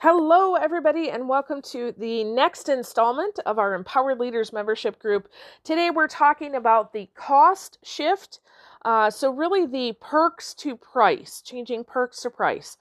[0.00, 5.26] Hello, everybody, and welcome to the next installment of our Empowered Leaders membership group.
[5.64, 8.40] Today, we're talking about the cost shift.
[8.84, 12.76] Uh, so, really, the perks to price, changing perks to price.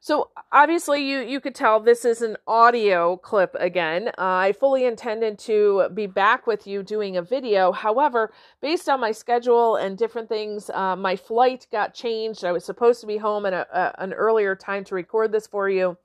[0.00, 4.08] So, obviously, you, you could tell this is an audio clip again.
[4.08, 7.70] Uh, I fully intended to be back with you doing a video.
[7.70, 12.44] However, based on my schedule and different things, uh, my flight got changed.
[12.44, 15.46] I was supposed to be home at a, a, an earlier time to record this
[15.46, 15.96] for you.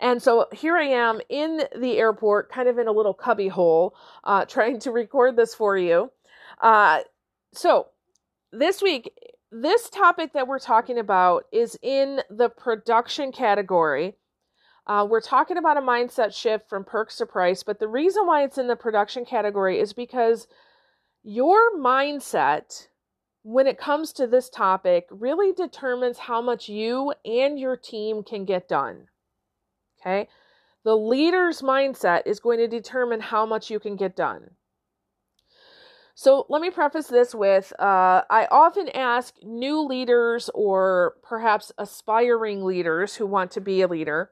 [0.00, 3.94] And so here I am in the airport, kind of in a little cubby hole,
[4.24, 6.10] uh, trying to record this for you.
[6.60, 7.00] Uh,
[7.52, 7.88] so
[8.52, 9.12] this week,
[9.52, 14.14] this topic that we're talking about is in the production category.
[14.86, 18.42] Uh, we're talking about a mindset shift from perks to price, but the reason why
[18.42, 20.48] it's in the production category is because
[21.22, 22.88] your mindset
[23.42, 28.44] when it comes to this topic really determines how much you and your team can
[28.44, 29.06] get done.
[30.00, 30.28] Okay.
[30.84, 34.52] The leader's mindset is going to determine how much you can get done.
[36.14, 42.64] So let me preface this with uh, I often ask new leaders or perhaps aspiring
[42.64, 44.30] leaders who want to be a leader,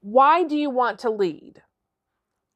[0.00, 1.62] why do you want to lead?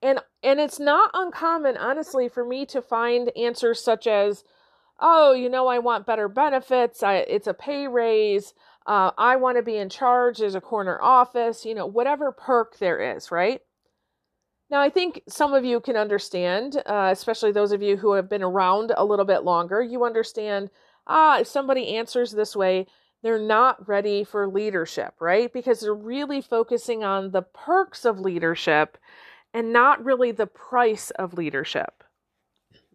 [0.02, 4.44] And and it's not uncommon, honestly, for me to find answers such as,
[5.00, 7.02] "Oh, you know, I want better benefits.
[7.02, 8.54] I, it's a pay raise.
[8.86, 10.38] Uh, I want to be in charge.
[10.38, 13.60] There's a corner office, you know, whatever perk there is, right?
[14.70, 18.28] Now, I think some of you can understand, uh, especially those of you who have
[18.28, 20.70] been around a little bit longer, you understand,
[21.06, 22.86] ah, if somebody answers this way,
[23.22, 25.52] they're not ready for leadership, right?
[25.52, 28.98] Because they're really focusing on the perks of leadership
[29.54, 32.04] and not really the price of leadership.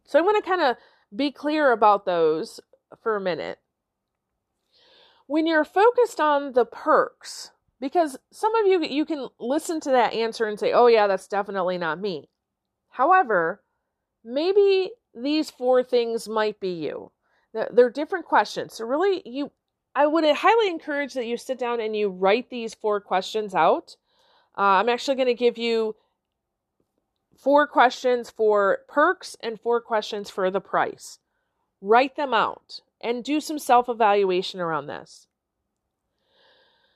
[0.05, 0.77] So I want to kind of
[1.13, 2.59] be clear about those
[3.01, 3.59] for a minute
[5.31, 10.11] when you're focused on the perks, because some of you you can listen to that
[10.13, 12.27] answer and say, "Oh yeah, that's definitely not me."
[12.89, 13.63] However,
[14.25, 17.11] maybe these four things might be you.
[17.53, 18.73] They're different questions.
[18.73, 19.51] So really you
[19.95, 23.95] I would highly encourage that you sit down and you write these four questions out.
[24.57, 25.95] Uh, I'm actually going to give you
[27.37, 31.19] four questions for perks and four questions for the price.
[31.79, 35.27] Write them out and do some self evaluation around this.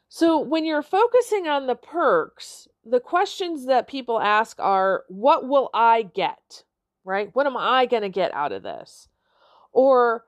[0.07, 5.69] So, when you're focusing on the perks, the questions that people ask are what will
[5.73, 6.63] I get?
[7.03, 7.29] Right?
[7.33, 9.09] What am I going to get out of this?
[9.71, 10.25] Or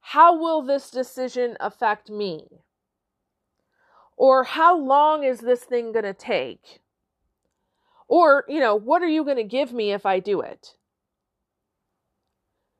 [0.00, 2.46] how will this decision affect me?
[4.16, 6.80] Or how long is this thing going to take?
[8.08, 10.76] Or, you know, what are you going to give me if I do it?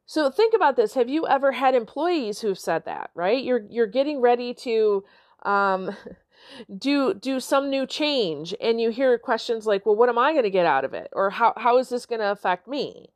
[0.06, 0.94] So think about this.
[0.94, 3.42] Have you ever had employees who've said that, right?
[3.42, 5.04] You're you're getting ready to
[5.42, 5.96] um,
[6.78, 10.44] do do some new change and you hear questions like, "Well, what am I going
[10.44, 13.10] to get out of it?" or "How how is this going to affect me?"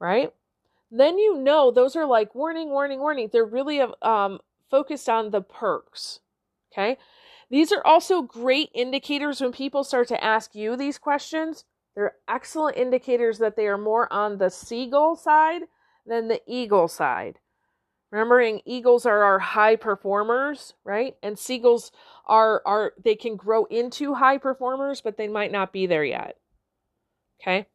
[0.00, 0.32] Right?
[0.90, 3.30] Then you know those are like warning, warning, warning.
[3.32, 4.40] They're really um,
[4.70, 6.20] focused on the perks.
[6.72, 6.98] Okay?
[7.50, 11.64] These are also great indicators when people start to ask you these questions.
[11.94, 15.62] They're excellent indicators that they are more on the seagull side
[16.08, 17.38] than the eagle side.
[18.10, 21.16] Remembering eagles are our high performers, right?
[21.22, 21.92] And seagulls
[22.26, 26.38] are are they can grow into high performers, but they might not be there yet.
[27.40, 27.66] Okay?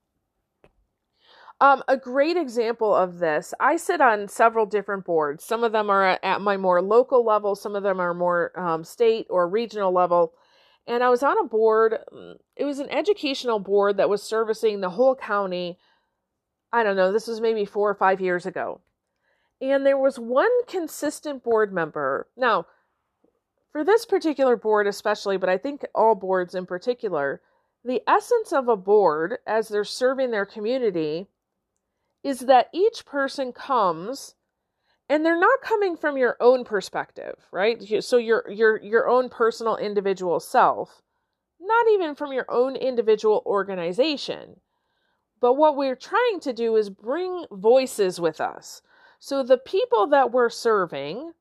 [1.62, 5.46] Um, a great example of this, I sit on several different boards.
[5.46, 8.84] Some of them are at my more local level, some of them are more um,
[8.84, 10.34] state or regional level.
[10.88, 14.82] And I was on a board, mm, it was an educational board that was servicing
[14.82, 15.78] the whole county
[16.74, 18.82] I don't know, this was maybe four or five years ago.
[19.62, 22.28] And there was one consistent board member.
[22.36, 22.66] Now,
[23.72, 27.42] for this particular board, especially, but I think all boards in particular,
[27.86, 31.28] the essence of a board as they're serving their community
[32.24, 34.36] is that each person comes
[35.10, 38.04] and they're not coming from your own perspective, right?
[38.04, 41.02] So your your your own personal individual self,
[41.60, 44.62] not even from your own individual organization.
[45.44, 48.82] But what we're trying to do is bring voices with us.
[49.20, 51.34] So the people that we're serving,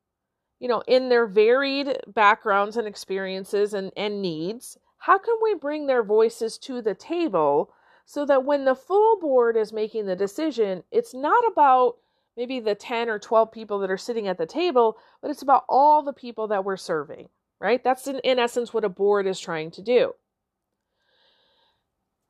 [0.59, 5.87] you know, in their varied backgrounds and experiences and, and needs, how can we bring
[5.87, 7.73] their voices to the table
[8.05, 11.95] so that when the full board is making the decision, it's not about
[12.37, 15.65] maybe the 10 or 12 people that are sitting at the table, but it's about
[15.69, 17.29] all the people that we're serving,
[17.61, 17.85] right?
[17.85, 20.13] That's in, in essence what a board is trying to do.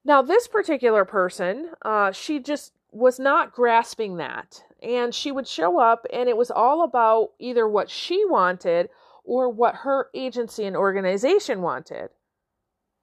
[0.05, 4.63] Now, this particular person, uh, she just was not grasping that.
[4.83, 8.91] And she would show up, and it was all about either what she wanted
[9.25, 12.11] or what her agency and organization wanted.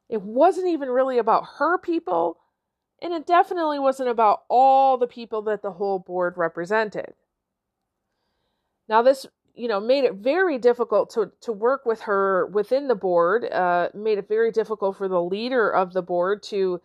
[0.09, 2.37] It wasn't even really about her people,
[3.01, 7.13] and it definitely wasn't about all the people that the whole board represented.
[8.89, 9.25] Now, this
[9.59, 13.89] you know made it very difficult to to work with her within the board uh,
[13.93, 16.81] made it very difficult for the leader of the board to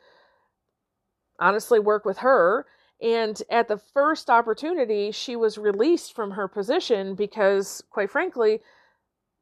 [1.39, 2.67] honestly work with her.
[3.01, 8.61] And at the first opportunity she was released from her position because quite frankly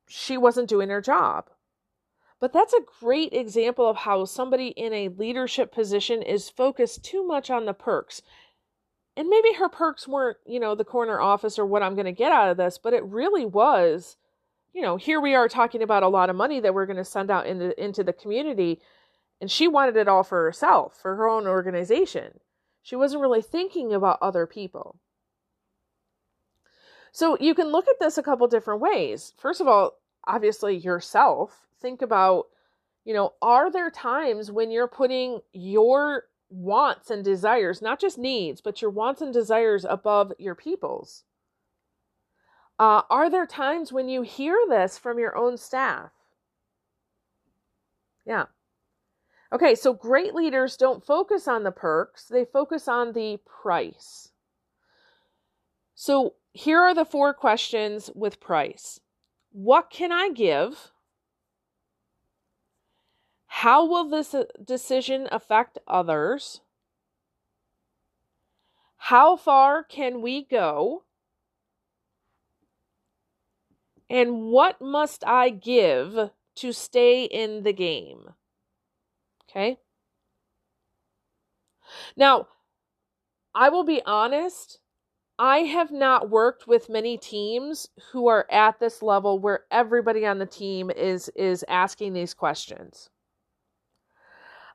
[0.09, 1.49] she wasn't doing her job.
[2.39, 7.25] But that's a great example of how somebody in a leadership position is focused too
[7.25, 8.21] much on the perks
[9.17, 12.13] and maybe her perks weren't, you know, the corner office or what I'm going to
[12.13, 14.17] get out of this, but it really was,
[14.73, 17.05] you know, here we are talking about a lot of money that we're going to
[17.05, 18.81] send out into into the community,
[19.41, 22.41] and she wanted it all for herself, for her own organization.
[22.83, 24.97] She wasn't really thinking about other people.
[27.13, 29.35] So you can look at this a couple different ways.
[29.37, 31.67] First of all, obviously yourself.
[31.81, 32.47] Think about,
[33.05, 38.61] you know, are there times when you're putting your wants and desires, not just needs,
[38.61, 41.25] but your wants and desires above your people's?
[42.79, 46.11] Uh, are there times when you hear this from your own staff?
[48.27, 48.47] Yeah.
[49.53, 54.31] Okay, so great leaders don't focus on the perks, they focus on the price.
[55.95, 59.01] So here are the four questions with price
[59.53, 60.92] What can I give?
[63.57, 66.63] How will this uh, decision affect others?
[68.97, 71.05] How far can we go?
[74.09, 78.31] And what must I give to stay in the game?
[79.49, 79.79] Okay.
[82.17, 82.49] Now,
[83.55, 84.81] I will be honest,
[85.39, 90.39] I have not worked with many teams who are at this level where everybody on
[90.39, 93.11] the team is is asking these questions.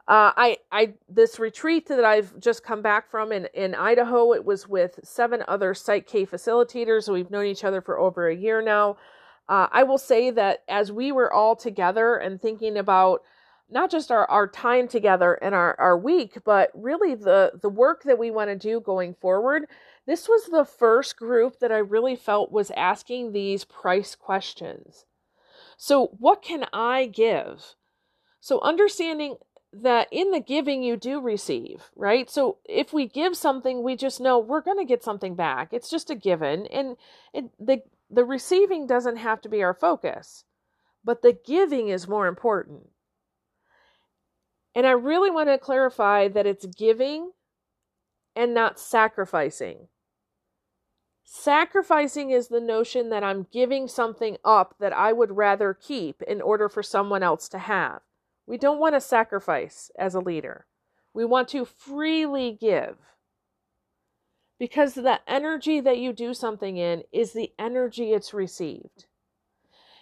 [0.07, 4.45] Uh, I, I, this retreat that I've just come back from in, in Idaho, it
[4.45, 7.12] was with seven other PSYCH-K facilitators.
[7.12, 8.95] We've known each other for over a year now.
[9.50, 13.21] Uh, I will say that as we were all together and thinking about
[13.69, 18.03] not just our, our time together and our, our week, but really the, the work
[18.03, 19.65] that we want to do going forward,
[20.06, 25.06] this was the first group that I really felt was asking these price questions.
[25.75, 27.75] So, what can I give?
[28.39, 29.36] So, understanding
[29.83, 32.29] that in the giving you do receive, right?
[32.29, 35.69] So if we give something, we just know we're going to get something back.
[35.71, 36.97] It's just a given and
[37.33, 40.45] it, the the receiving doesn't have to be our focus,
[41.03, 42.89] but the giving is more important.
[44.74, 47.31] And I really want to clarify that it's giving
[48.35, 49.88] and not sacrificing.
[51.24, 56.41] Sacrificing is the notion that I'm giving something up that I would rather keep in
[56.41, 58.01] order for someone else to have.
[58.48, 60.66] We don't want to sacrifice as a leader.
[61.14, 62.98] We want to freely give.
[64.58, 69.06] Because the energy that you do something in is the energy it's received.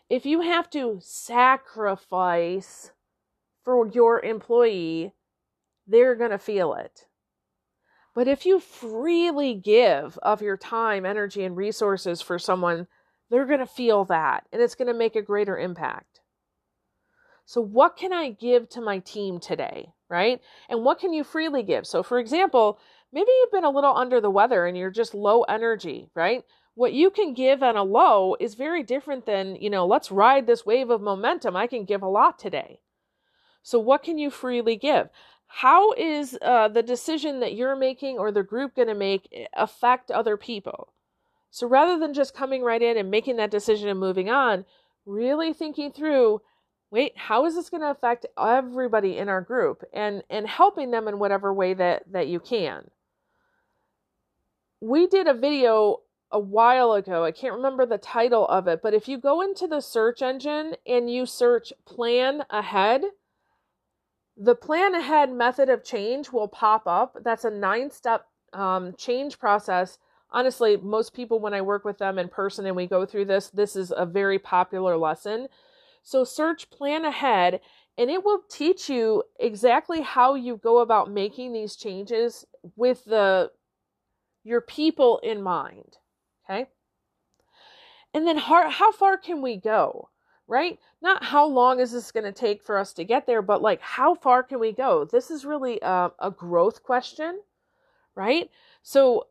[0.09, 2.91] If you have to sacrifice
[3.63, 5.13] for your employee,
[5.87, 7.07] they're going to feel it.
[8.13, 12.87] But if you freely give of your time, energy, and resources for someone,
[13.29, 16.14] they're going to feel that and it's going to make a greater impact.
[17.45, 19.93] So, what can I give to my team today?
[20.09, 20.41] Right?
[20.69, 21.85] And what can you freely give?
[21.87, 22.79] So, for example,
[23.11, 26.43] maybe you've been a little under the weather and you're just low energy, right?
[26.75, 30.45] What you can give on a low is very different than, you know, let's ride
[30.45, 31.55] this wave of momentum.
[31.55, 32.81] I can give a lot today.
[33.63, 35.09] So, what can you freely give?
[35.47, 39.45] How is uh, the decision that you're making or the group going to make eh,
[39.55, 40.93] affect other people?
[41.49, 44.65] So, rather than just coming right in and making that decision and moving on,
[45.05, 46.41] really thinking through
[46.95, 49.83] wait how is this going to affect everybody in our group?
[49.93, 52.89] And and helping them in whatever way that that you can.
[54.79, 55.99] We did a video
[56.31, 57.23] a while ago.
[57.23, 60.75] I can't remember the title of it but if you go into the search engine
[60.87, 63.01] and you search plan ahead
[64.37, 67.17] the plan ahead method of change will pop up.
[67.23, 69.97] That's a nine step um, change process.
[70.31, 73.49] Honestly most people when i work with them in person and we go through this
[73.49, 75.47] this is a very popular lesson
[76.05, 77.59] so search plan ahead
[77.97, 82.45] and it will teach you exactly how you go about making these changes
[82.75, 83.51] with the
[84.43, 85.97] your people in mind.
[86.47, 86.67] Okay?
[88.13, 90.09] And then how, how far can we go?
[90.47, 90.77] Right?
[91.01, 93.81] Not how long is this going to take for us to get there, but like
[93.81, 95.05] how far can we go?
[95.05, 97.41] This is really a, a growth question,
[98.13, 98.51] right?
[98.83, 99.25] So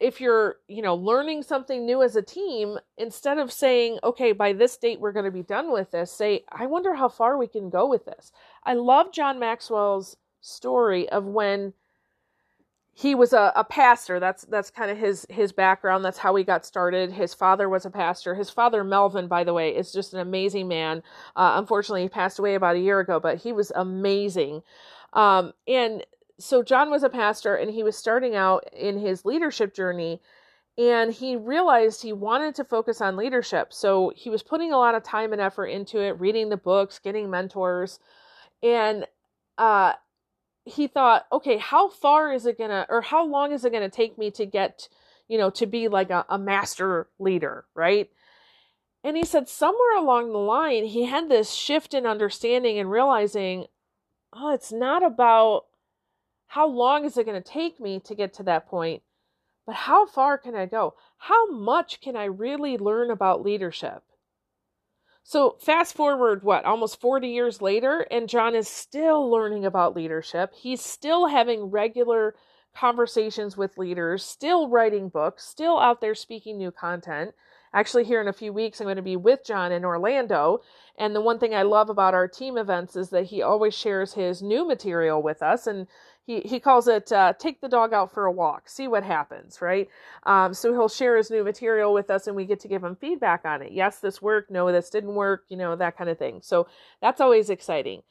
[0.00, 4.52] if you're, you know, learning something new as a team, instead of saying, okay, by
[4.54, 7.46] this date we're going to be done with this, say, I wonder how far we
[7.46, 8.32] can go with this.
[8.64, 11.74] I love John Maxwell's story of when
[12.92, 14.20] he was a, a pastor.
[14.20, 16.04] That's that's kind of his his background.
[16.04, 17.12] That's how he got started.
[17.12, 18.34] His father was a pastor.
[18.34, 21.02] His father, Melvin, by the way, is just an amazing man.
[21.36, 24.62] Uh, unfortunately, he passed away about a year ago, but he was amazing.
[25.12, 26.04] Um, and
[26.40, 30.20] so John was a pastor, and he was starting out in his leadership journey.
[30.78, 33.72] And he realized he wanted to focus on leadership.
[33.72, 36.98] So he was putting a lot of time and effort into it, reading the books,
[36.98, 37.98] getting mentors.
[38.62, 39.06] And
[39.58, 39.94] uh,
[40.64, 44.16] he thought, okay, how far is it gonna, or how long is it gonna take
[44.16, 44.88] me to get,
[45.28, 48.08] you know, to be like a, a master leader, right?
[49.04, 53.66] And he said somewhere along the line, he had this shift in understanding and realizing,
[54.32, 55.64] oh, it's not about
[56.50, 59.04] how long is it going to take me to get to that point,
[59.66, 60.94] but how far can I go?
[61.16, 64.02] How much can I really learn about leadership?
[65.22, 70.52] So, fast forward, what, almost 40 years later, and John is still learning about leadership.
[70.52, 72.34] He's still having regular
[72.74, 77.32] conversations with leaders, still writing books, still out there speaking new content.
[77.72, 80.60] Actually, here in a few weeks, I'm going to be with John in Orlando.
[80.98, 84.14] And the one thing I love about our team events is that he always shares
[84.14, 85.68] his new material with us.
[85.68, 85.86] And
[86.38, 89.88] he, calls it uh, take the dog out for a walk, see what happens, right?
[90.24, 92.94] Um, so he'll share his new material with us and we get to give him
[92.94, 93.72] feedback on it.
[93.72, 94.50] Yes, this worked.
[94.50, 96.40] No, this didn't work, you know, that kind of thing.
[96.42, 96.68] So
[97.02, 98.02] that's always exciting.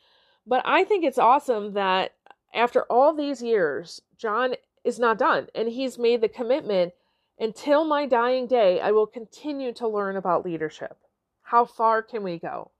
[0.45, 2.15] But I think it's awesome that
[2.53, 6.93] after all these years, John is not done and he's made the commitment
[7.39, 10.97] until my dying day, I will continue to learn about leadership.
[11.43, 12.71] How far can we go?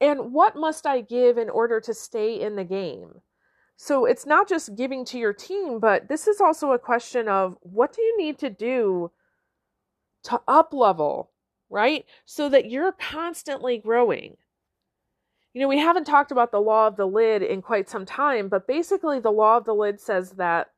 [0.00, 3.20] And what must I give in order to stay in the game?
[3.82, 7.56] So it's not just giving to your team, but this is also a question of
[7.62, 9.10] what do you need to do
[10.22, 11.32] to up level,
[11.68, 12.04] right?
[12.24, 14.36] So that you're constantly growing.
[15.52, 18.48] You know, we haven't talked about the law of the lid in quite some time,
[18.48, 20.70] but basically, the law of the lid says that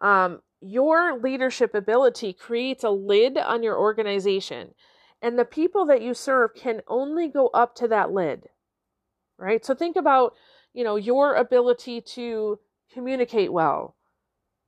[0.00, 4.74] um, your leadership ability creates a lid on your organization,
[5.20, 8.50] and the people that you serve can only go up to that lid.
[9.36, 9.64] Right?
[9.64, 10.34] So think about,
[10.74, 12.58] you know, your ability to
[12.92, 13.94] communicate well,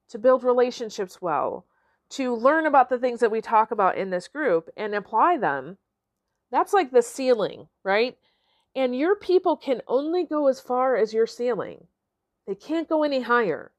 [0.09, 1.67] to build relationships well,
[2.09, 5.77] to learn about the things that we talk about in this group and apply them.
[6.51, 8.17] That's like the ceiling, right?
[8.75, 11.89] And your people can only go as far as your ceiling.
[12.47, 13.73] They can't go any higher.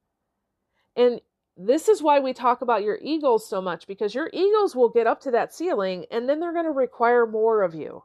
[0.95, 1.21] And
[1.55, 5.07] this is why we talk about your egos so much because your egos will get
[5.07, 8.03] up to that ceiling and then they're going to require more of you.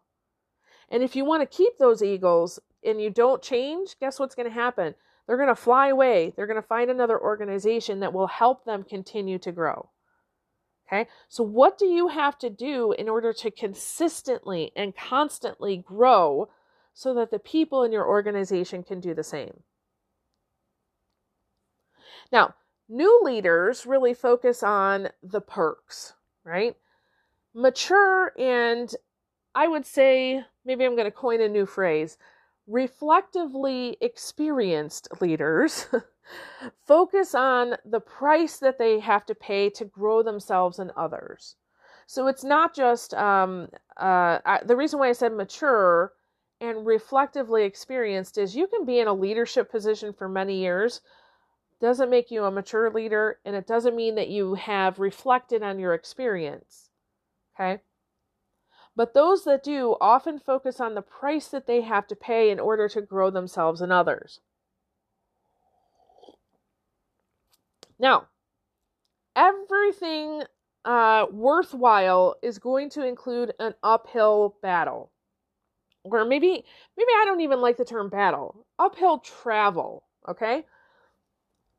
[0.88, 4.48] And if you want to keep those egos and you don't change, guess what's going
[4.48, 4.94] to happen?
[5.26, 6.32] They're going to fly away.
[6.34, 9.88] They're going to find another organization that will help them continue to grow.
[10.88, 16.50] Okay, so what do you have to do in order to consistently and constantly grow
[16.92, 19.62] so that the people in your organization can do the same?
[22.30, 22.54] Now,
[22.94, 26.12] New leaders really focus on the perks,
[26.44, 26.76] right?
[27.54, 28.94] Mature and
[29.54, 32.18] I would say, maybe I'm going to coin a new phrase,
[32.66, 35.86] reflectively experienced leaders
[36.86, 41.56] focus on the price that they have to pay to grow themselves and others.
[42.06, 46.12] So it's not just um, uh, I, the reason why I said mature
[46.60, 51.00] and reflectively experienced is you can be in a leadership position for many years,
[51.80, 55.78] doesn't make you a mature leader and it doesn't mean that you have reflected on
[55.78, 56.90] your experience.
[57.54, 57.82] Okay?
[58.94, 62.60] But those that do often focus on the price that they have to pay in
[62.60, 64.40] order to grow themselves and others.
[67.98, 68.28] Now,
[69.34, 70.42] everything
[70.84, 75.10] uh, worthwhile is going to include an uphill battle.
[76.04, 76.64] Or maybe
[76.96, 78.66] maybe I don't even like the term battle.
[78.78, 80.66] Uphill travel, okay?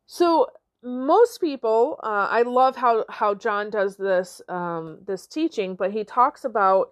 [0.08, 0.48] So
[0.82, 6.06] most people, uh, I love how how John does this um, this teaching, but he
[6.06, 6.92] talks about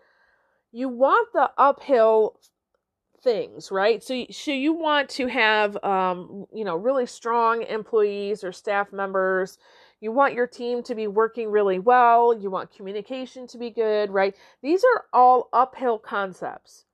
[0.72, 2.40] you want the uphill
[3.24, 4.04] things, right?
[4.04, 9.58] So so you want to have um, you know really strong employees or staff members.
[10.00, 12.36] You want your team to be working really well.
[12.38, 14.36] You want communication to be good, right?
[14.64, 16.86] These are all uphill concepts.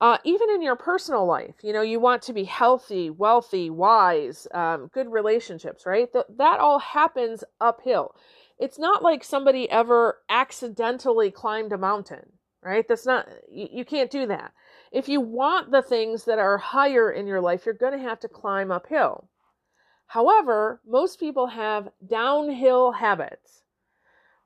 [0.00, 4.46] Uh, even in your personal life, you know, you want to be healthy, wealthy, wise,
[4.54, 6.12] um, good relationships, right?
[6.12, 8.14] Th- that all happens uphill.
[8.58, 12.86] It's not like somebody ever accidentally climbed a mountain, right?
[12.88, 14.52] That's not, you, you can't do that.
[14.90, 18.20] If you want the things that are higher in your life, you're going to have
[18.20, 19.28] to climb uphill.
[20.06, 23.62] However, most people have downhill habits,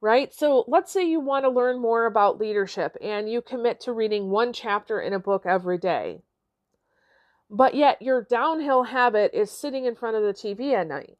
[0.00, 0.34] right?
[0.34, 4.28] So let's say you want to learn more about leadership and you commit to reading
[4.30, 6.22] one chapter in a book every day.
[7.48, 11.16] But yet your downhill habit is sitting in front of the TV at night.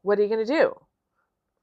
[0.00, 0.80] What are you going to do?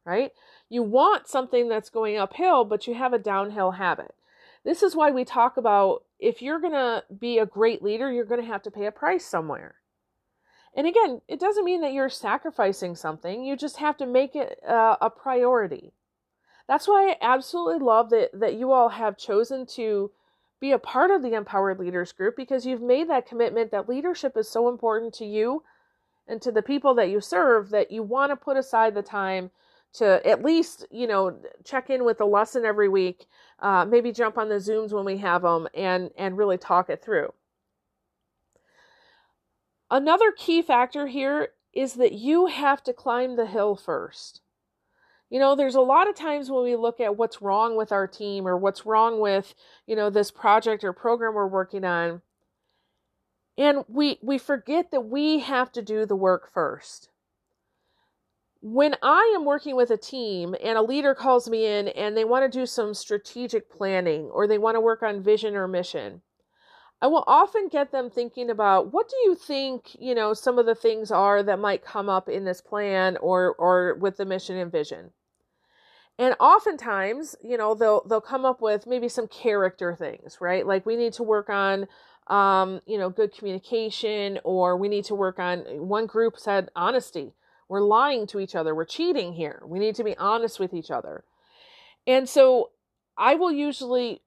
[0.05, 0.31] Right?
[0.69, 4.15] You want something that's going uphill, but you have a downhill habit.
[4.63, 8.25] This is why we talk about if you're going to be a great leader, you're
[8.25, 9.75] going to have to pay a price somewhere.
[10.75, 13.43] And again, it doesn't mean that you're sacrificing something.
[13.43, 15.91] You just have to make it uh, a priority.
[16.67, 20.11] That's why I absolutely love that, that you all have chosen to
[20.59, 24.37] be a part of the Empowered Leaders Group because you've made that commitment that leadership
[24.37, 25.63] is so important to you
[26.25, 29.51] and to the people that you serve that you want to put aside the time
[29.93, 33.25] to at least, you know, check in with a lesson every week,
[33.59, 37.03] uh, maybe jump on the Zooms when we have them and, and really talk it
[37.03, 37.33] through.
[39.91, 44.41] Another key factor here is that you have to climb the hill first.
[45.29, 48.07] You know, there's a lot of times when we look at what's wrong with our
[48.07, 49.55] team or what's wrong with,
[49.87, 52.21] you know, this project or program we're working on.
[53.57, 57.09] And we we forget that we have to do the work first.
[58.65, 62.23] When I am working with a team and a leader calls me in and they
[62.23, 66.21] want to do some strategic planning or they want to work on vision or mission,
[67.01, 70.65] I will often get them thinking about what do you think, you know, some of
[70.65, 74.55] the things are that might come up in this plan or or with the mission
[74.55, 75.11] and vision.
[76.17, 80.65] And oftentimes, you know, they'll they'll come up with maybe some character things, right?
[80.65, 81.87] Like we need to work on
[82.27, 87.33] um, you know, good communication or we need to work on one group said honesty.
[87.73, 88.75] We're lying to each other.
[88.75, 89.63] We're cheating here.
[89.65, 91.23] We need to be honest with each other.
[92.05, 92.69] And so
[93.17, 94.21] I will usually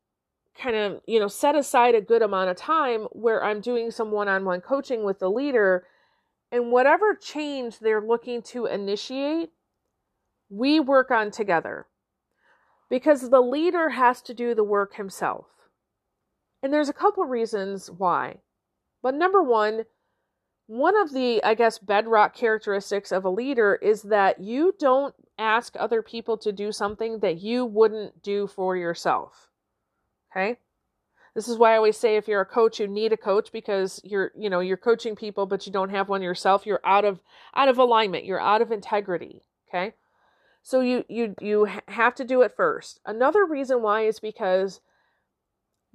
[0.60, 4.10] kind of, you know, set aside a good amount of time where I'm doing some
[4.10, 5.86] one on one coaching with the leader.
[6.50, 9.50] And whatever change they're looking to initiate,
[10.50, 11.86] we work on together
[12.90, 15.46] because the leader has to do the work himself.
[16.64, 18.38] And there's a couple reasons why.
[19.04, 19.84] But number one,
[20.66, 25.74] one of the, I guess, bedrock characteristics of a leader is that you don't ask
[25.78, 29.48] other people to do something that you wouldn't do for yourself.
[30.32, 30.58] Okay.
[31.34, 34.00] This is why I always say if you're a coach, you need a coach because
[34.02, 36.64] you're, you know, you're coaching people, but you don't have one yourself.
[36.64, 37.20] You're out of
[37.54, 38.24] out of alignment.
[38.24, 39.42] You're out of integrity.
[39.68, 39.94] Okay.
[40.62, 43.00] So you you you have to do it first.
[43.04, 44.80] Another reason why is because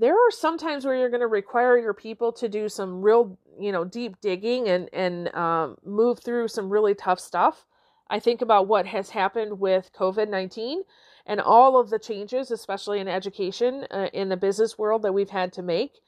[0.01, 3.37] there are some times where you're going to require your people to do some real,
[3.59, 7.65] you know, deep digging and and um, move through some really tough stuff.
[8.09, 10.81] I think about what has happened with COVID nineteen
[11.27, 15.29] and all of the changes, especially in education, uh, in the business world that we've
[15.29, 15.99] had to make.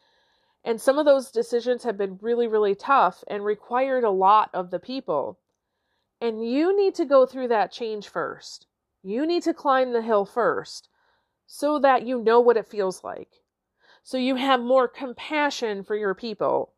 [0.65, 4.71] And some of those decisions have been really, really tough and required a lot of
[4.71, 5.37] the people.
[6.19, 8.65] And you need to go through that change first.
[9.03, 10.89] You need to climb the hill first
[11.45, 13.42] so that you know what it feels like.
[14.03, 16.73] So you have more compassion for your people.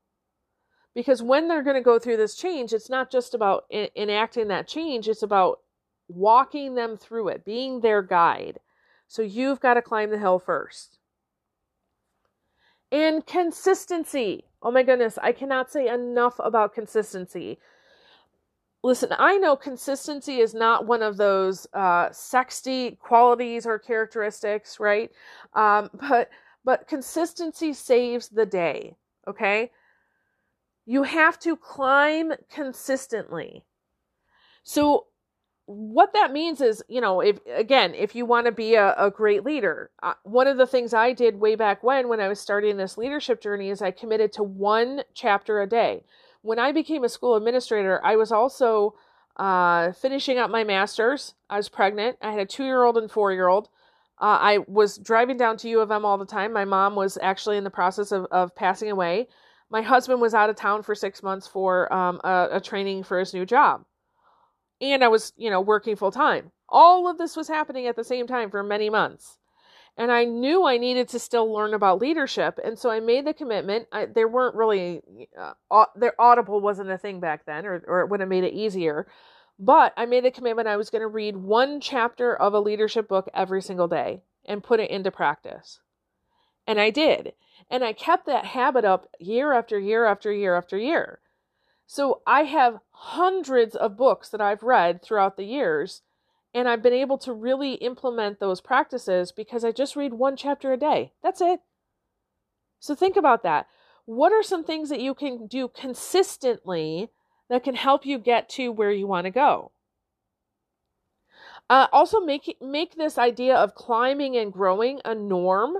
[0.94, 4.68] Because when they're going to go through this change, it's not just about enacting that
[4.68, 5.60] change, it's about
[6.08, 8.60] walking them through it, being their guide.
[9.08, 11.00] So you've got to climb the hill first.
[12.92, 14.46] And consistency.
[14.62, 17.60] Oh my goodness, I cannot say enough about consistency.
[18.84, 25.12] Listen, I know consistency is not one of those uh, sexy qualities or characteristics, right?
[25.54, 26.30] Um, but
[26.66, 28.98] but consistency saves the day.
[29.28, 29.72] Okay,
[30.86, 33.64] you have to climb consistently.
[34.64, 35.06] So
[35.68, 39.10] what that means is, you know, if again, if you want to be a, a
[39.10, 42.40] great leader, uh, one of the things I did way back when, when I was
[42.40, 46.04] starting this leadership journey, is I committed to one chapter a day.
[46.42, 48.94] When I became a school administrator, I was also
[49.38, 51.34] uh, finishing up my master's.
[51.50, 52.18] I was pregnant.
[52.22, 53.70] I had a two year old and four year old.
[54.20, 56.54] Uh, I was driving down to U of M all the time.
[56.54, 59.28] My mom was actually in the process of, of passing away.
[59.70, 63.20] My husband was out of town for six months for um, a, a training for
[63.20, 63.84] his new job
[64.82, 66.52] and I was, you know, working full time.
[66.68, 69.38] All of this was happening at the same time for many months.
[69.98, 72.60] And I knew I needed to still learn about leadership.
[72.64, 73.88] And so I made the commitment.
[73.94, 75.02] I, there weren't really,
[75.40, 78.54] uh, their Audible wasn't a thing back then, or, or it would have made it
[78.54, 79.08] easier.
[79.58, 83.08] But I made the commitment I was going to read one chapter of a leadership
[83.08, 85.80] book every single day and put it into practice.
[86.68, 87.34] And I did.
[87.70, 91.20] And I kept that habit up year after year after year after year.
[91.88, 96.02] So I have hundreds of books that I've read throughout the years,
[96.54, 100.74] and I've been able to really implement those practices because I just read one chapter
[100.74, 101.14] a day.
[101.22, 101.62] That's it.
[102.80, 103.68] So think about that.
[104.06, 107.10] What are some things that you can do consistently
[107.50, 109.72] that can help you get to where you want to go.
[111.70, 115.78] Uh, also, make make this idea of climbing and growing a norm,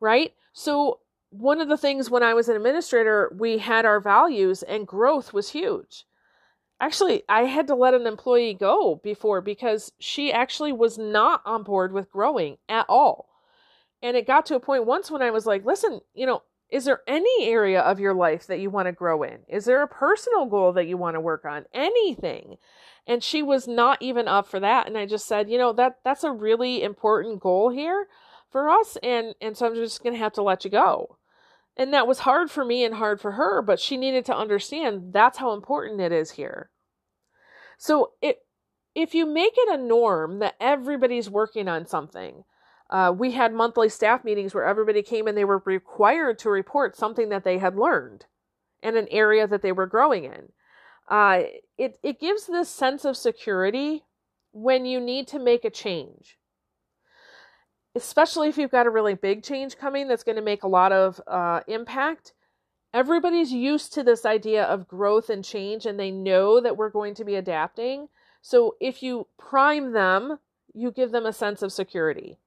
[0.00, 0.32] right?
[0.52, 4.86] So, one of the things when I was an administrator, we had our values, and
[4.86, 6.04] growth was huge.
[6.80, 11.62] Actually, I had to let an employee go before because she actually was not on
[11.62, 13.28] board with growing at all.
[14.02, 16.84] And it got to a point once when I was like, listen, you know, is
[16.84, 19.40] there any area of your life that you want to grow in?
[19.48, 21.64] Is there a personal goal that you want to work on?
[21.72, 22.56] Anything?
[23.06, 24.86] And she was not even up for that.
[24.86, 28.08] And I just said, you know, that that's a really important goal here
[28.50, 28.96] for us.
[29.02, 31.18] And and so I'm just gonna have to let you go.
[31.76, 35.12] And that was hard for me and hard for her, but she needed to understand
[35.12, 36.70] that's how important it is here.
[37.78, 38.38] So it
[38.94, 42.44] if you make it a norm that everybody's working on something,
[42.90, 46.96] uh, we had monthly staff meetings where everybody came and they were required to report
[46.96, 48.26] something that they had learned
[48.82, 50.52] and an area that they were growing in.
[51.08, 51.42] Uh,
[51.78, 54.04] it, it gives this sense of security
[54.52, 56.38] when you need to make a change
[57.94, 60.92] especially if you've got a really big change coming that's going to make a lot
[60.92, 62.32] of uh, impact.
[62.92, 67.14] Everybody's used to this idea of growth and change, and they know that we're going
[67.14, 68.08] to be adapting.
[68.42, 70.38] So if you prime them,
[70.74, 72.38] you give them a sense of security.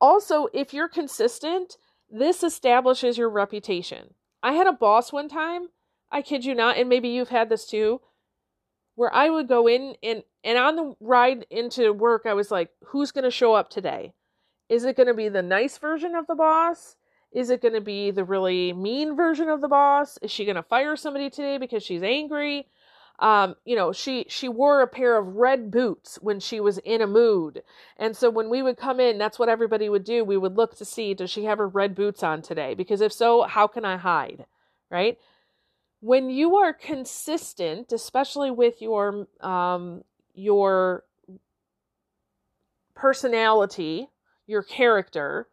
[0.00, 1.76] Also, if you're consistent,
[2.10, 4.14] this establishes your reputation.
[4.42, 5.68] I had a boss one time,
[6.10, 8.00] I kid you not, and maybe you've had this too,
[8.94, 12.70] where I would go in and and on the ride into work I was like,
[12.86, 14.14] who's going to show up today?
[14.68, 16.96] Is it going to be the nice version of the boss?
[17.32, 20.18] Is it going to be the really mean version of the boss?
[20.22, 22.68] Is she going to fire somebody today because she's angry?
[23.18, 27.00] Um, you know, she she wore a pair of red boots when she was in
[27.00, 27.62] a mood.
[27.96, 30.24] And so when we would come in, that's what everybody would do.
[30.24, 32.74] We would look to see does she have her red boots on today?
[32.74, 34.46] Because if so, how can I hide?
[34.90, 35.18] Right?
[36.00, 41.04] when you are consistent, especially with your um, your
[42.94, 44.08] personality,
[44.46, 45.48] your character,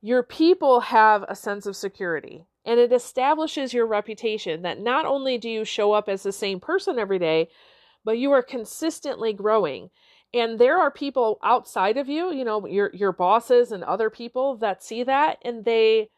[0.00, 2.44] your people have a sense of security.
[2.66, 6.60] And it establishes your reputation that not only do you show up as the same
[6.60, 7.48] person every day,
[8.04, 9.90] but you are consistently growing.
[10.34, 14.56] And there are people outside of you, you know, your your bosses and other people
[14.56, 16.10] that see that and they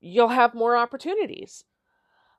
[0.00, 1.64] you'll have more opportunities.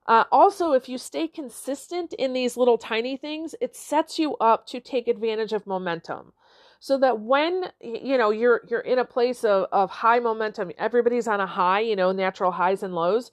[0.06, 4.66] Uh, also, if you stay consistent in these little tiny things, it sets you up
[4.66, 6.34] to take advantage of momentum.
[6.80, 11.28] So that when you know you're you're in a place of, of high momentum, everybody's
[11.28, 13.32] on a high, you know, natural highs and lows,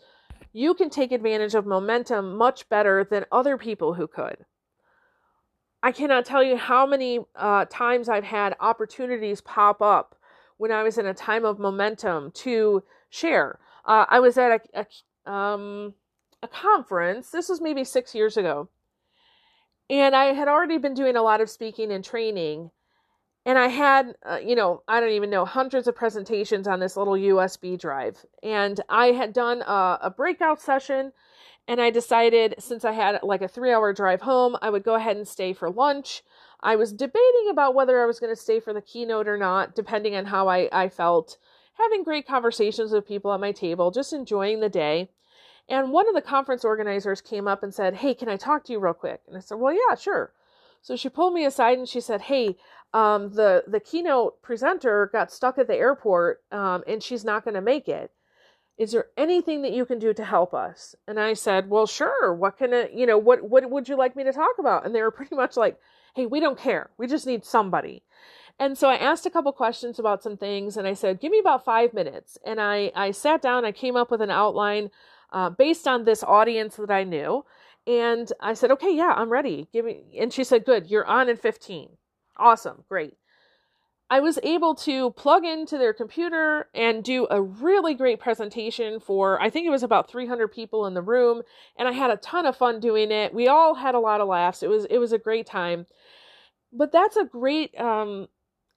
[0.53, 4.45] you can take advantage of momentum much better than other people who could.
[5.83, 10.17] I cannot tell you how many uh, times I've had opportunities pop up
[10.57, 13.61] when I was in a time of momentum to share.
[13.85, 14.87] Uh, I was at a,
[15.27, 15.95] a um,
[16.43, 17.31] a conference.
[17.31, 18.69] This was maybe six years ago.
[19.89, 22.71] And I had already been doing a lot of speaking and training.
[23.47, 26.97] And I had, uh, you know, I don't even know, hundreds of presentations on this
[26.97, 28.27] little USB drive.
[28.43, 31.13] And I had done a, a breakout session.
[31.69, 34.97] And I decided, since I had like a three hour drive home, I would go
[34.97, 36.25] ahead and stay for lunch.
[36.61, 39.77] I was debating about whether I was going to stay for the keynote or not,
[39.77, 41.39] depending on how I, I felt.
[41.75, 45.11] Having great conversations with people at my table, just enjoying the day.
[45.69, 48.73] And one of the conference organizers came up and said, Hey, can I talk to
[48.73, 49.21] you real quick?
[49.29, 50.33] And I said, Well, yeah, sure.
[50.83, 52.57] So she pulled me aside and she said, Hey,
[52.93, 57.55] um, the, the keynote presenter got stuck at the airport um, and she's not going
[57.55, 58.11] to make it.
[58.79, 60.95] Is there anything that you can do to help us?
[61.09, 62.35] And I said, Well, sure.
[62.35, 64.85] What can you know, what, what would you like me to talk about?
[64.85, 65.79] And they were pretty much like,
[66.15, 66.91] Hey, we don't care.
[66.97, 68.03] We just need somebody.
[68.59, 71.39] And so I asked a couple questions about some things and I said, Give me
[71.39, 72.39] about five minutes.
[72.45, 74.91] And I, I sat down, I came up with an outline
[75.33, 77.45] uh, based on this audience that I knew.
[77.87, 79.69] And I said, okay, yeah, I'm ready.
[79.73, 80.17] Give me.
[80.19, 81.91] And she said, good, you're on in 15.
[82.37, 83.15] Awesome, great.
[84.09, 89.41] I was able to plug into their computer and do a really great presentation for,
[89.43, 91.43] I think it was about 300 people in the room.
[91.77, 93.35] And I had a ton of fun doing it.
[93.35, 94.63] We all had a lot of laughs.
[94.63, 95.87] It was, it was a great time.
[96.73, 98.29] But that's a great, um,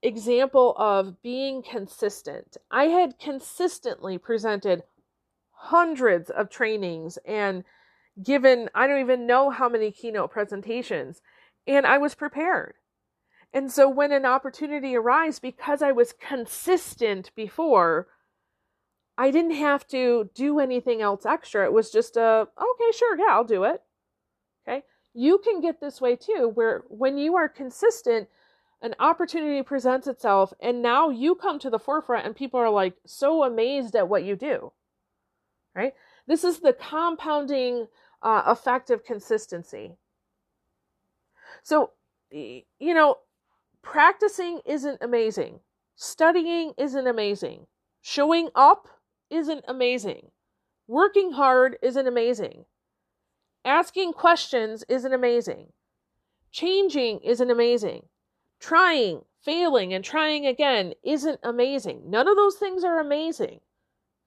[0.01, 2.57] example of being consistent.
[2.71, 4.83] I had consistently presented
[5.51, 7.63] hundreds of trainings and
[8.23, 11.21] given I don't even know how many keynote presentations
[11.67, 12.75] and I was prepared.
[13.53, 18.07] And so when an opportunity arose because I was consistent before
[19.17, 21.65] I didn't have to do anything else extra.
[21.65, 23.81] It was just a okay, sure, yeah, I'll do it.
[24.67, 24.83] Okay?
[25.13, 28.27] You can get this way too where when you are consistent
[28.81, 32.95] an opportunity presents itself and now you come to the forefront and people are like
[33.05, 34.71] so amazed at what you do
[35.75, 35.93] right?
[36.27, 37.87] This is the compounding
[38.21, 39.97] uh, effective consistency.
[41.63, 41.91] So,
[42.31, 43.17] you know,
[43.81, 45.59] practicing isn't amazing,
[45.95, 47.67] studying isn't amazing,
[48.01, 48.87] showing up
[49.29, 50.31] isn't amazing,
[50.87, 52.65] working hard isn't amazing,
[53.65, 55.71] asking questions isn't amazing,
[56.51, 58.05] changing isn't amazing,
[58.59, 62.09] trying, failing, and trying again isn't amazing.
[62.09, 63.59] None of those things are amazing.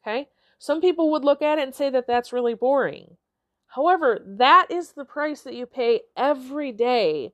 [0.02, 0.28] Okay?
[0.58, 3.16] Some people would look at it and say that that's really boring.
[3.74, 7.32] However, that is the price that you pay every day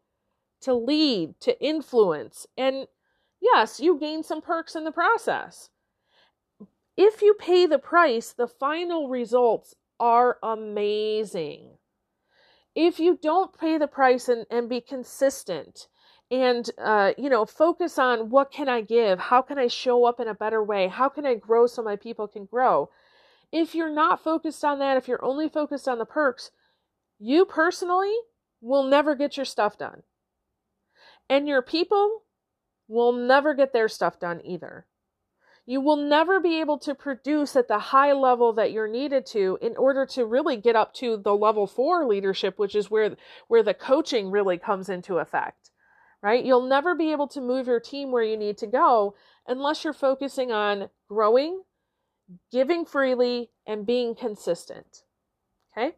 [0.61, 2.47] to lead, to influence.
[2.57, 2.87] And
[3.41, 5.71] yes, you gain some perks in the process.
[6.97, 11.79] If you pay the price, the final results are amazing.
[12.75, 15.89] If you don't pay the price and, and be consistent
[16.31, 20.21] and uh, you know focus on what can i give how can i show up
[20.21, 22.91] in a better way how can i grow so my people can grow
[23.53, 26.51] if you're not focused on that if you're only focused on the perks
[27.19, 28.15] you personally
[28.61, 30.03] will never get your stuff done
[31.29, 32.23] and your people
[32.89, 34.87] will never get their stuff done either.
[35.67, 39.59] You will never be able to produce at the high level that you're needed to
[39.61, 43.17] in order to really get up to the level 4 leadership, which is where
[43.49, 45.71] where the coaching really comes into effect.
[46.23, 46.45] Right?
[46.45, 49.15] You'll never be able to move your team where you need to go
[49.47, 51.63] unless you're focusing on growing,
[52.51, 55.05] giving freely, and being consistent.
[55.77, 55.95] Okay?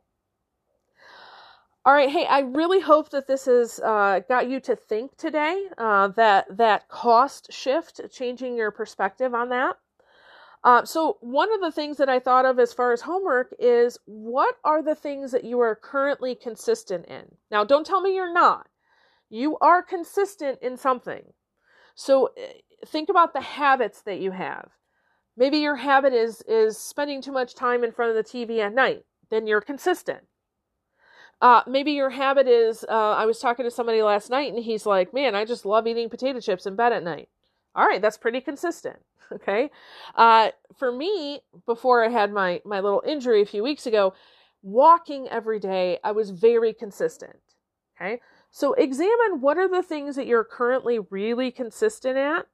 [1.85, 5.67] All right, hey, I really hope that this has uh, got you to think today.
[5.79, 9.77] Uh, that that cost shift, changing your perspective on that.
[10.63, 13.99] Uh, so one of the things that I thought of as far as homework is
[14.05, 17.25] what are the things that you are currently consistent in?
[17.51, 18.69] Now, don't tell me you're not.
[19.31, 21.33] You are consistent in something.
[21.95, 22.53] So eh,
[22.87, 24.71] think about the habits that you have.
[25.37, 28.75] Maybe your habit is is spending too much time in front of the TV at
[28.75, 29.05] night.
[29.31, 30.25] Then you're consistent
[31.41, 34.85] uh, maybe your habit is uh, I was talking to somebody last night and he's
[34.85, 37.29] like, man, I just love eating potato chips in bed at night.
[37.75, 38.99] All right, that's pretty consistent.
[39.33, 39.71] Okay.
[40.17, 44.13] Uh, for me, before I had my, my little injury a few weeks ago,
[44.61, 47.37] walking every day, I was very consistent.
[47.95, 48.21] Okay.
[48.51, 52.49] So examine what are the things that you're currently really consistent at.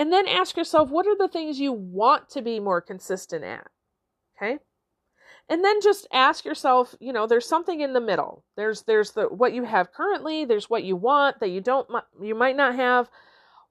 [0.00, 3.66] And then ask yourself, what are the things you want to be more consistent at?
[4.34, 4.56] Okay?
[5.50, 8.42] And then just ask yourself you know there's something in the middle.
[8.56, 11.86] There's there's the what you have currently there's what you want that you don't
[12.18, 13.10] you might not have.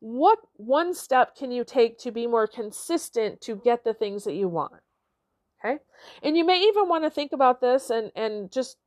[0.02, 4.36] What one step can you take to be more consistent to get the things that
[4.36, 4.84] you want?
[5.65, 5.80] Okay?
[6.22, 8.78] And you may even want to think about this and and just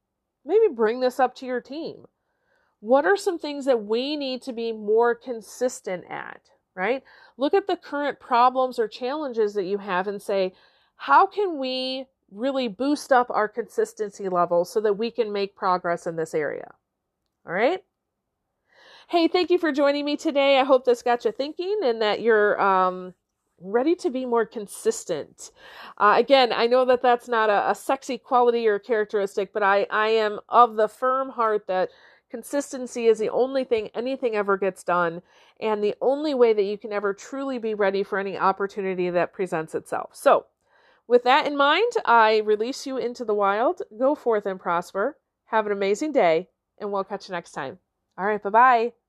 [0.44, 2.04] maybe bring this up to your team.
[2.78, 6.42] What are some things that we need to be more consistent at
[6.74, 7.02] right
[7.36, 10.52] look at the current problems or challenges that you have and say
[10.96, 16.06] how can we really boost up our consistency level so that we can make progress
[16.06, 16.72] in this area.
[17.46, 17.80] All right?
[19.08, 20.58] Hey, thank you for joining me today.
[20.58, 23.14] I hope this got you thinking and that you're um,
[23.60, 25.50] ready to be more consistent.
[25.98, 29.86] Uh, again, I know that that's not a, a sexy quality or characteristic, but I,
[29.90, 31.90] I am of the firm heart that
[32.32, 35.20] consistency is the only thing anything ever gets done
[35.60, 39.34] and the only way that you can ever truly be ready for any opportunity that
[39.34, 40.10] presents itself.
[40.14, 40.46] So,
[41.06, 43.82] with that in mind, I release you into the wild.
[43.98, 45.18] Go forth and prosper.
[45.46, 47.78] Have an amazing day, and we'll catch you next time.
[48.16, 49.01] All right, bye bye.